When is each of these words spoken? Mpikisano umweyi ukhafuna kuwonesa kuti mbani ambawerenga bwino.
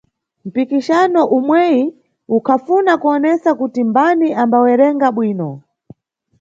Mpikisano 0.47 1.21
umweyi 1.37 1.83
ukhafuna 2.37 2.91
kuwonesa 3.01 3.49
kuti 3.59 3.81
mbani 3.89 4.27
ambawerenga 4.41 5.07
bwino. 5.15 5.49